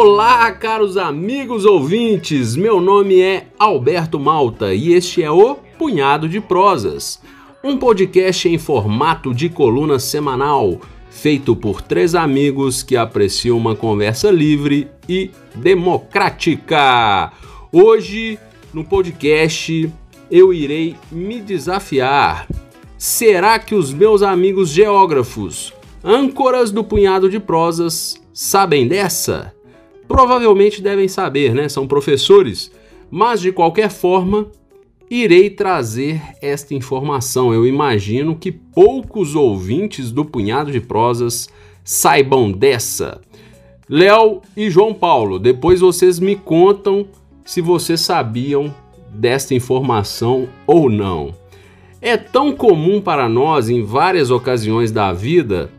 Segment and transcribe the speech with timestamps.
[0.00, 2.54] Olá, caros amigos ouvintes!
[2.54, 7.20] Meu nome é Alberto Malta e este é o Punhado de Prosas,
[7.64, 10.80] um podcast em formato de coluna semanal,
[11.10, 17.32] feito por três amigos que apreciam uma conversa livre e democrática.
[17.72, 18.38] Hoje,
[18.72, 19.92] no podcast,
[20.30, 22.46] eu irei me desafiar.
[22.96, 25.74] Será que os meus amigos geógrafos,
[26.04, 29.57] âncoras do Punhado de Prosas, sabem dessa?
[30.08, 31.68] Provavelmente devem saber, né?
[31.68, 32.72] São professores,
[33.10, 34.50] mas de qualquer forma,
[35.10, 37.52] irei trazer esta informação.
[37.52, 41.48] Eu imagino que poucos ouvintes do Punhado de Prosas
[41.84, 43.20] saibam dessa.
[43.88, 47.06] Léo e João Paulo, depois vocês me contam
[47.44, 48.74] se vocês sabiam
[49.10, 51.34] desta informação ou não.
[52.00, 55.70] É tão comum para nós, em várias ocasiões da vida,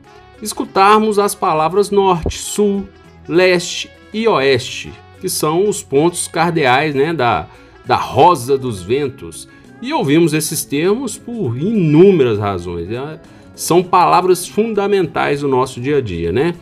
[0.42, 2.88] escutarmos as palavras norte, sul,
[3.28, 7.48] leste e oeste, que são os pontos cardeais né, da,
[7.86, 9.48] da rosa dos ventos.
[9.82, 12.88] E ouvimos esses termos por inúmeras razões.
[12.88, 13.20] Né?
[13.56, 16.56] São palavras fundamentais do nosso dia a dia, né?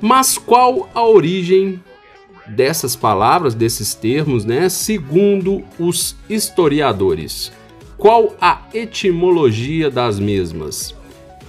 [0.00, 1.80] Mas qual a origem
[2.46, 4.68] dessas palavras, desses termos, né?
[4.68, 7.50] Segundo os historiadores,
[7.96, 10.94] qual a etimologia das mesmas?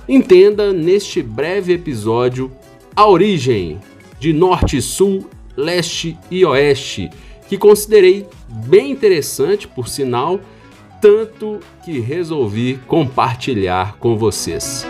[0.07, 2.51] Entenda neste breve episódio
[2.95, 3.77] a origem
[4.19, 7.09] de norte, sul, leste e oeste,
[7.47, 10.39] que considerei bem interessante, por sinal,
[11.01, 14.85] tanto que resolvi compartilhar com vocês.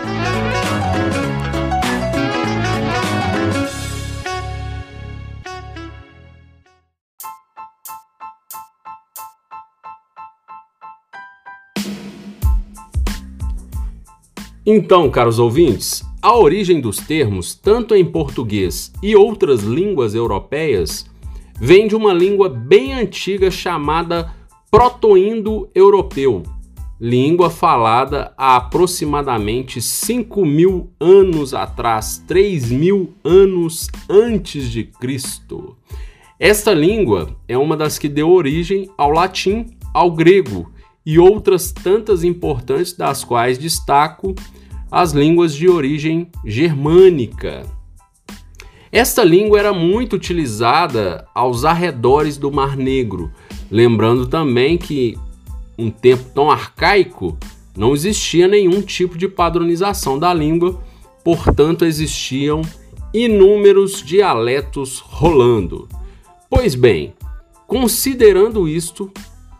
[14.70, 21.06] Então, caros ouvintes, a origem dos termos, tanto em português e outras línguas europeias,
[21.60, 24.34] vem de uma língua bem antiga chamada
[24.70, 26.42] proto-indo-europeu,
[27.00, 35.76] língua falada há aproximadamente 5 mil anos atrás, 3 mil anos antes de Cristo.
[36.38, 40.70] Esta língua é uma das que deu origem ao latim, ao grego
[41.06, 44.34] e outras tantas importantes, das quais destaco
[44.90, 47.66] as línguas de origem germânica.
[48.90, 53.30] Esta língua era muito utilizada aos arredores do Mar Negro,
[53.70, 55.16] lembrando também que
[55.76, 57.36] um tempo tão arcaico
[57.76, 60.82] não existia nenhum tipo de padronização da língua,
[61.22, 62.62] portanto existiam
[63.12, 65.86] inúmeros dialetos rolando.
[66.50, 67.14] Pois bem,
[67.66, 69.12] considerando isto,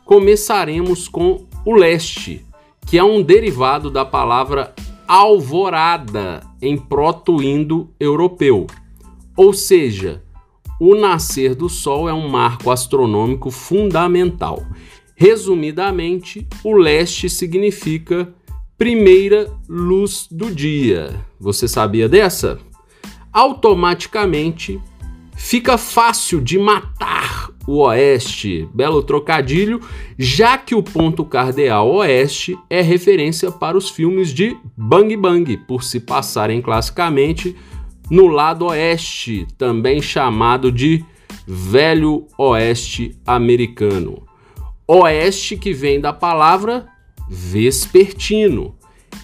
[0.05, 2.45] começaremos com o leste,
[2.87, 4.75] que é um derivado da palavra
[5.09, 8.67] alvorada em proto-indo-europeu.
[9.35, 10.23] Ou seja,
[10.79, 14.63] o nascer do Sol é um marco astronômico fundamental.
[15.17, 18.33] Resumidamente, o leste significa
[18.77, 21.25] primeira luz do dia.
[21.41, 22.61] Você sabia dessa?
[23.33, 24.81] Automaticamente
[25.35, 29.79] fica fácil de matar o oeste, belo trocadilho,
[30.19, 35.85] já que o ponto cardeal oeste é referência para os filmes de Bang Bang, por
[35.85, 37.55] se passarem classicamente
[38.11, 41.05] no lado oeste, também chamado de
[41.47, 44.23] Velho Oeste Americano.
[44.87, 46.87] Oeste que vem da palavra
[47.29, 48.77] vespertino.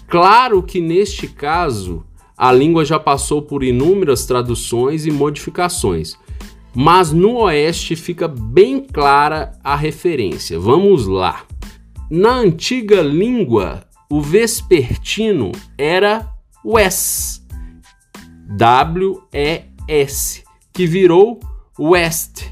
[0.06, 2.04] Claro que neste caso
[2.36, 6.18] a língua já passou por inúmeras traduções e modificações
[6.74, 10.58] mas no oeste fica bem clara a referência.
[10.58, 11.44] Vamos lá.
[12.10, 16.28] Na antiga língua, o vespertino era
[16.64, 17.46] Wes,
[18.56, 20.42] W-E-S,
[20.72, 21.40] que virou
[21.78, 22.44] West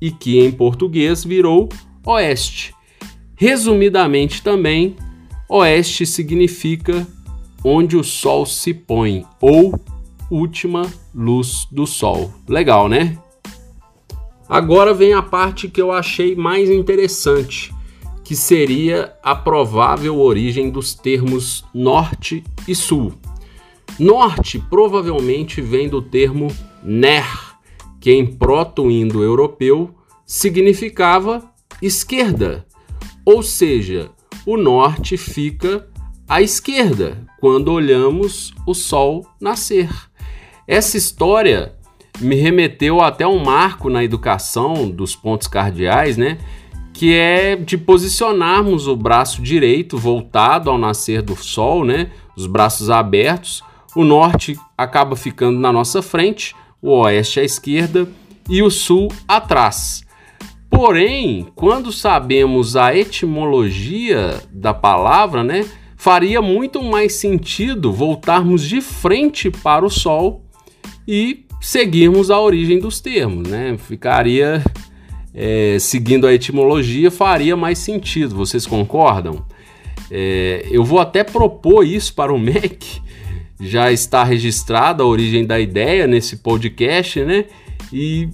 [0.00, 1.68] e que em português virou
[2.04, 2.74] Oeste.
[3.34, 4.96] Resumidamente também,
[5.48, 7.06] Oeste significa
[7.64, 9.78] onde o sol se põe ou
[10.30, 10.82] última
[11.14, 12.32] luz do sol.
[12.48, 13.18] Legal, né?
[14.48, 17.72] Agora vem a parte que eu achei mais interessante,
[18.24, 23.12] que seria a provável origem dos termos norte e sul.
[23.98, 26.48] Norte provavelmente vem do termo
[26.82, 27.26] ner,
[28.00, 31.50] que em proto-indo-europeu significava
[31.82, 32.66] esquerda,
[33.24, 34.10] ou seja,
[34.46, 35.86] o norte fica
[36.26, 39.90] à esquerda quando olhamos o sol nascer.
[40.66, 41.77] Essa história
[42.20, 46.38] me remeteu até um marco na educação dos pontos cardeais, né?
[46.92, 52.10] Que é de posicionarmos o braço direito voltado ao nascer do sol, né?
[52.36, 53.62] Os braços abertos.
[53.94, 58.08] O norte acaba ficando na nossa frente, o oeste à esquerda
[58.48, 60.04] e o sul atrás.
[60.70, 65.66] Porém, quando sabemos a etimologia da palavra, né,
[65.96, 70.44] faria muito mais sentido voltarmos de frente para o sol
[71.06, 73.76] e seguirmos a origem dos termos, né?
[73.78, 74.62] Ficaria
[75.34, 78.34] é, seguindo a etimologia, faria mais sentido.
[78.34, 79.44] Vocês concordam?
[80.10, 83.00] É, eu vou até propor isso para o MEC.
[83.60, 87.44] Já está registrada a origem da ideia nesse podcast, né?
[87.92, 88.28] E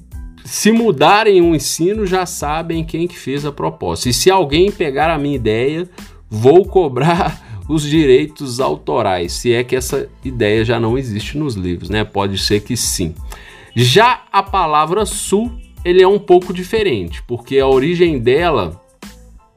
[0.44, 4.08] se mudarem o ensino, já sabem quem que fez a proposta.
[4.08, 5.88] E se alguém pegar a minha ideia,
[6.28, 11.88] vou cobrar os direitos autorais, se é que essa ideia já não existe nos livros,
[11.88, 12.04] né?
[12.04, 13.14] Pode ser que sim.
[13.74, 15.50] Já a palavra sul,
[15.84, 18.80] ele é um pouco diferente, porque a origem dela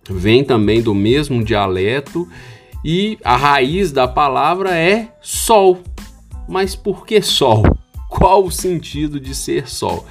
[0.09, 2.27] vem também do mesmo dialeto
[2.83, 5.79] e a raiz da palavra é sol.
[6.47, 7.63] Mas por que sol?
[8.09, 10.05] Qual o sentido de ser sol?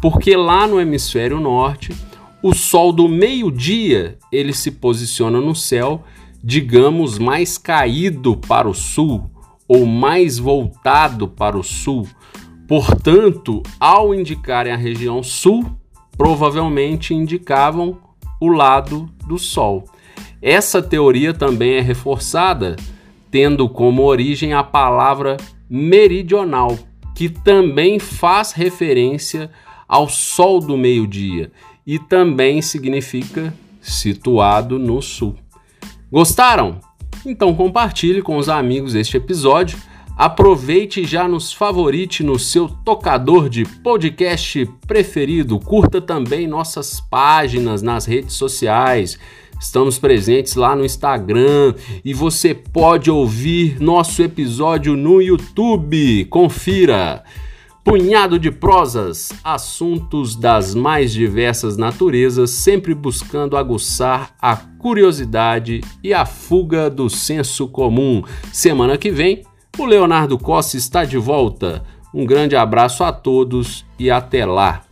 [0.00, 1.94] Porque lá no hemisfério norte,
[2.42, 6.04] o sol do meio-dia, ele se posiciona no céu
[6.42, 9.30] digamos, mais caído para o sul
[9.66, 12.08] ou mais voltado para o sul.
[12.66, 15.66] Portanto, ao indicarem a região sul,
[16.16, 17.98] provavelmente indicavam
[18.40, 19.84] o lado do sol.
[20.40, 22.76] Essa teoria também é reforçada
[23.30, 25.36] tendo como origem a palavra
[25.68, 26.78] meridional,
[27.14, 29.50] que também faz referência
[29.86, 31.50] ao sol do meio-dia
[31.86, 35.36] e também significa situado no sul.
[36.10, 36.80] Gostaram?
[37.26, 39.78] Então compartilhe com os amigos este episódio.
[40.16, 45.60] Aproveite e já nos favorite no seu tocador de podcast preferido.
[45.60, 49.18] Curta também nossas páginas nas redes sociais.
[49.60, 51.74] Estamos presentes lá no Instagram
[52.04, 56.24] e você pode ouvir nosso episódio no YouTube.
[56.26, 57.22] Confira!
[57.88, 66.26] Punhado de prosas, assuntos das mais diversas naturezas, sempre buscando aguçar a curiosidade e a
[66.26, 68.22] fuga do senso comum.
[68.52, 69.42] Semana que vem,
[69.78, 71.82] o Leonardo Costa está de volta.
[72.12, 74.82] Um grande abraço a todos e até lá!